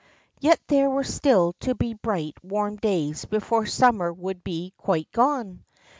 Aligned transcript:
Yet 0.39 0.59
there 0.65 0.89
were 0.89 1.03
still 1.03 1.53
to 1.59 1.75
be 1.75 1.93
bright, 1.93 2.33
warm 2.43 2.77
days 2.77 3.25
before 3.25 3.67
summer 3.67 4.11
would 4.11 4.43
be 4.43 4.73
quite 4.75 5.11
gone. 5.11 5.63